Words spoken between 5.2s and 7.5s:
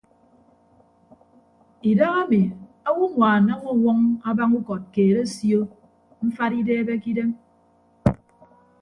asio mfat ideebe ke idem.